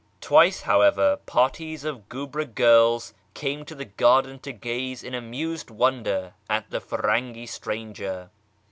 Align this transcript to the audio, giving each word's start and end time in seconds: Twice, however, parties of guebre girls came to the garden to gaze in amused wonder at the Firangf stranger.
Twice, 0.19 0.61
however, 0.61 1.17
parties 1.27 1.85
of 1.85 2.09
guebre 2.09 2.45
girls 2.45 3.13
came 3.35 3.63
to 3.65 3.75
the 3.75 3.85
garden 3.85 4.39
to 4.39 4.51
gaze 4.51 5.03
in 5.03 5.13
amused 5.13 5.69
wonder 5.69 6.33
at 6.49 6.71
the 6.71 6.81
Firangf 6.81 7.47
stranger. 7.47 8.31